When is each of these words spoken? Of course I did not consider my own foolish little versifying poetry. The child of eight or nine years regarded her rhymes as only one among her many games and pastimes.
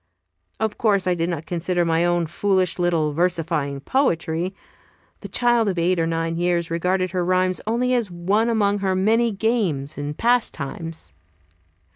Of 0.59 0.79
course 0.79 1.05
I 1.05 1.13
did 1.13 1.29
not 1.29 1.45
consider 1.45 1.85
my 1.85 2.03
own 2.03 2.25
foolish 2.25 2.79
little 2.79 3.11
versifying 3.13 3.79
poetry. 3.81 4.55
The 5.19 5.27
child 5.27 5.69
of 5.69 5.77
eight 5.77 5.99
or 5.99 6.07
nine 6.07 6.37
years 6.37 6.71
regarded 6.71 7.11
her 7.11 7.23
rhymes 7.23 7.59
as 7.59 7.63
only 7.67 7.95
one 8.05 8.49
among 8.49 8.79
her 8.79 8.95
many 8.95 9.31
games 9.31 9.99
and 9.99 10.17
pastimes. 10.17 11.13